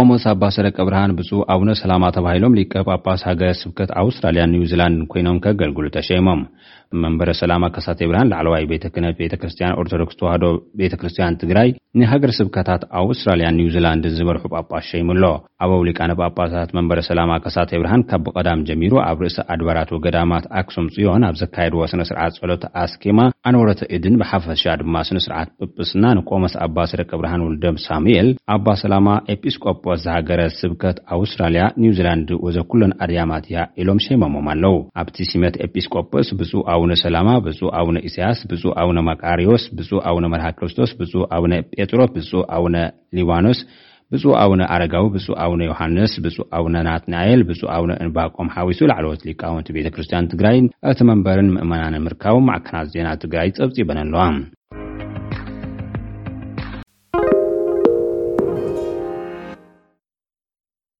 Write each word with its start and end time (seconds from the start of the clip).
ኦሞስ 0.00 0.24
አባሰረቀ 0.30 0.76
ብርሃን 0.86 1.12
ብፁ 1.18 1.28
አቡነ 1.52 1.68
ሰላማ 1.80 2.04
ተባሂሎም 2.16 2.56
ሊቀጳስ 2.58 3.20
ሃገ 3.28 3.42
ስብከት 3.60 3.90
አውስትራሊያ 4.02 4.42
ኒውዚላንድ 4.54 4.98
ኮይኖም 5.12 5.38
ከገልግሉ 5.44 5.84
ተሸሞም 5.96 6.40
መንበረ 7.04 7.30
ሰላማ 7.40 7.64
ከሳተ 7.76 7.98
ብርሃን 8.10 8.30
ላዕለዋይ 8.32 8.64
ቤተ 8.72 8.84
ክነት 8.94 9.14
ቤተክርስትያን 9.22 9.76
ኦርቶዶክስ 9.80 10.18
ተዋህዶ 10.20 10.44
ቤተክርስትያን 10.80 11.38
ትግራይ 11.42 11.68
ንሃገር 12.00 12.32
ስብከታት 12.38 12.82
ኣውስትራልያ 13.00 13.48
ኒውዚላንድን 13.58 14.14
ዝመርሑ 14.18 14.44
ጳጳስ 14.54 14.86
ሸይሙኣሎ 14.92 15.24
ኣብ 15.64 15.70
ኣውሊቃነ 15.76 16.10
ጳጳታት 16.20 16.70
መንበረ 16.78 16.98
ሰላማ 17.08 17.32
ከሳተ 17.44 17.70
ብርሃን 17.80 18.02
ካብ 18.10 18.22
ብቐዳም 18.26 18.64
ጀሚሩ 18.68 18.94
ኣብ 19.08 19.18
ርእሲ 19.24 19.38
ኣድባራት 19.54 19.90
ወገዳማት 19.96 20.44
ኣክሱምፅዮን 20.62 21.24
ኣብ 21.28 21.36
ዘካየድዎ 21.42 21.82
ስነ-ስርዓት 21.92 22.34
ፀሎት 22.42 22.64
ኣስኬማ 22.82 23.20
ኣነወሮተ 23.50 23.80
እድን 23.98 24.16
ብሓፈሻ 24.22 24.64
ድማ 24.82 24.96
ስነስርዓት 25.10 25.50
ጵጵስና 25.60 26.04
ንቆመስ 26.18 26.54
ኣባስረቂ 26.66 27.10
ብርሃን 27.22 27.44
ውልደም 27.46 27.78
ሳሙኤል 27.86 28.28
ኣባ 28.56 28.66
ሰላማ 28.84 29.08
ኤጲስቆጶስ 29.36 30.00
ዝሃገረ 30.06 30.40
ስብከት 30.60 30.96
ኣውስትራልያ 31.18 31.62
ኒው 31.82 31.94
ዚላንድ 32.00 32.28
ወዘኩለን 32.48 32.94
ኣድያማት 33.06 33.46
እያ 33.52 33.58
ኢሎም 33.82 34.00
ሸሞሞም 34.08 34.48
ኣለው 34.54 34.76
ኣብቲ 35.02 35.16
ስመት 35.32 35.54
ኤጲስቆፖስ 35.68 36.28
ብ 36.38 36.42
ኣውነ 36.76 36.92
ሰላማ 37.02 37.28
ብፁእ 37.44 37.68
ኣውነ 37.80 37.96
ኢስያስ 38.08 38.38
ብፁ 38.50 38.62
ኣውነ 38.82 38.96
ማቃርዎስ 39.08 39.64
ብፁእ 39.76 40.00
ኣውነ 40.10 40.24
መርሃ 40.32 40.46
ክርስቶስ 40.58 40.90
ብፁ 41.00 41.12
ኣውነ 41.36 41.52
ጴጥሮ 41.78 42.00
ብፁእ 42.14 42.42
ኣውነ 42.56 42.76
ሊባኖስ 43.18 43.60
ብፁእ 44.12 44.34
ኣውነ 44.44 44.60
ኣረጋው 44.74 45.06
ብፁእ 45.14 45.36
ኣውነ 45.44 45.60
ዮሓንስ 45.70 46.12
ብፁእ 46.24 46.46
ኣውነ 46.58 46.74
ናትናኤል 46.88 47.40
ብፁእ 47.50 47.70
ኣውነ 47.76 47.92
እንባቆም 48.04 48.52
ሓዊሱ 48.56 48.80
ላዕለወት 48.90 49.24
ሊቃወንቲ 49.28 49.68
ቤተ 49.76 49.88
ክርስትያን 49.94 50.30
ትግራይ 50.34 50.58
እቲ 50.92 50.98
መንበርን 51.10 51.50
ምእመናን 51.56 52.02
ምርካቡ 52.08 52.36
ማዕከናት 52.50 52.90
ዜና 52.96 53.08
ትግራይ 53.24 53.50
ጸብጺበን 53.58 54.02
ኣለዋ 54.04 54.26